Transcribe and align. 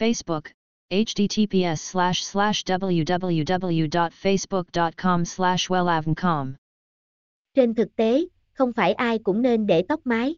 Facebook, 0.00 0.42
https 0.90 1.76
slash 1.76 2.22
slash 2.22 2.64
www.facebook.com 2.64 5.24
slash 5.24 5.70
wellavncom. 5.70 6.52
Trên 7.54 7.74
thực 7.74 7.96
tế, 7.96 8.26
không 8.52 8.72
phải 8.72 8.92
ai 8.92 9.18
cũng 9.18 9.42
nên 9.42 9.66
để 9.66 9.82
tóc 9.88 10.00
mái. 10.04 10.36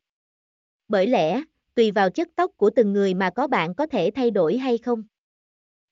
Bởi 0.89 1.07
lẽ, 1.07 1.43
tùy 1.75 1.91
vào 1.91 2.11
chất 2.11 2.29
tóc 2.37 2.51
của 2.57 2.71
từng 2.71 2.93
người 2.93 3.15
mà 3.15 3.31
có 3.31 3.47
bạn 3.47 3.75
có 3.75 3.87
thể 3.87 4.11
thay 4.15 4.31
đổi 4.31 4.59
hay 4.59 4.79
không. 4.79 5.03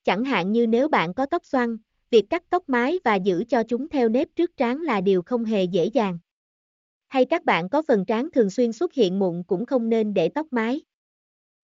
Chẳng 0.05 0.25
hạn 0.25 0.53
như 0.53 0.67
nếu 0.67 0.89
bạn 0.89 1.15
có 1.15 1.27
tóc 1.27 1.45
xoăn, 1.45 1.77
việc 2.11 2.25
cắt 2.31 2.43
tóc 2.51 2.69
mái 2.69 2.99
và 3.05 3.15
giữ 3.15 3.45
cho 3.49 3.63
chúng 3.63 3.89
theo 3.89 4.09
nếp 4.09 4.29
trước 4.37 4.57
trán 4.57 4.81
là 4.81 5.01
điều 5.01 5.23
không 5.23 5.45
hề 5.45 5.65
dễ 5.65 5.85
dàng. 5.85 6.19
Hay 7.09 7.25
các 7.25 7.45
bạn 7.45 7.69
có 7.69 7.83
phần 7.89 8.05
trán 8.05 8.31
thường 8.31 8.51
xuyên 8.51 8.73
xuất 8.73 8.95
hiện 8.95 9.19
mụn 9.19 9.43
cũng 9.43 9.67
không 9.67 9.89
nên 9.89 10.15
để 10.15 10.29
tóc 10.29 10.47
mái. 10.51 10.81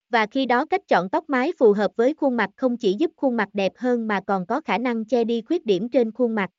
Và 0.09 0.27
khi 0.27 0.45
đó 0.45 0.65
cách 0.65 0.87
chọn 0.87 1.09
tóc 1.09 1.29
mái 1.29 1.51
phù 1.59 1.73
hợp 1.73 1.91
với 1.95 2.13
khuôn 2.13 2.37
mặt 2.37 2.49
không 2.55 2.77
chỉ 2.77 2.95
giúp 2.99 3.11
khuôn 3.15 3.35
mặt 3.35 3.49
đẹp 3.53 3.71
hơn 3.77 4.07
mà 4.07 4.21
còn 4.27 4.45
có 4.45 4.61
khả 4.61 4.77
năng 4.77 5.05
che 5.05 5.23
đi 5.23 5.41
khuyết 5.41 5.65
điểm 5.65 5.89
trên 5.89 6.11
khuôn 6.11 6.35
mặt. 6.35 6.49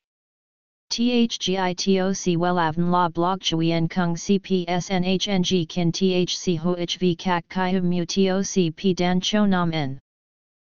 THGITOC 0.89 2.37
WELAVN 2.39 2.91
La 2.91 3.09
Blog 3.09 3.39
Chuyen 3.39 3.87
Kung 3.87 4.15
CPSNHNG 4.15 5.65
Kin 5.69 5.91
THC 5.91 6.57
HOHV 6.59 7.15
CAC 7.17 7.45
CHI 7.49 7.71
Hum 7.71 7.89
Mu 7.89 8.05
TOC 8.05 8.73
P 8.77 8.97
Dan 8.97 9.19
Cho 9.21 9.45
Nam 9.45 9.71
N 9.71 9.97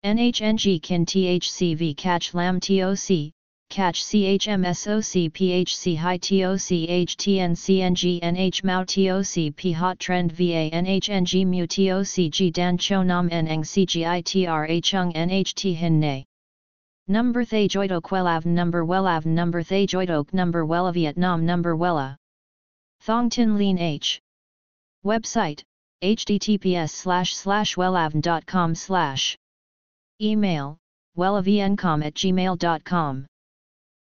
NHNG 0.03 0.79
Kin 0.81 1.05
THC 1.05 1.77
V 1.77 1.93
CACH 1.97 2.33
Lam 2.33 2.59
TOC 2.59 3.31
catch 3.69 4.03
CHMSOC 4.03 5.31
PHC 5.31 5.95
High 5.95 6.17
TOC 6.17 6.69
HTN 7.07 7.51
CNG 7.55 8.19
NH 8.21 8.63
Mao 8.63 8.83
TOC 8.83 9.53
Hot 9.75 9.99
Trend 9.99 10.31
VA 10.31 10.69
NHNG 10.73 11.45
Mu 11.45 11.67
TOC 11.67 12.51
Dan 12.51 12.77
Cho 12.77 13.03
Nam 13.03 13.29
N 13.31 13.47
Eng 13.47 13.61
CGITRA 13.61 14.83
Chung 14.83 15.13
NHT 15.13 15.75
Hin 15.75 15.99
Nay. 15.99 16.25
Number 17.07 17.45
Thay 17.45 17.67
Joidok 17.67 18.09
Wellav 18.09 18.45
Number 18.45 18.83
Wellav 18.83 19.25
Number 19.25 19.61
Thay 19.61 19.85
Joidok 19.85 20.33
Number 20.33 20.65
Wella 20.65 20.93
Vietnam 20.93 21.45
Number 21.45 21.75
Wella 21.75 22.15
Thong 23.01 23.29
Tin 23.29 23.57
Lean 23.57 23.77
H. 23.77 24.19
Website 25.05 25.61
https 26.01 26.89
slash 26.89 27.35
slash 27.35 27.75
wellavn.com 27.75 28.73
slash. 28.73 29.37
Email 30.21 30.77
wellavncom 31.17 32.05
at 32.05 32.13
gmail.com 32.13 33.28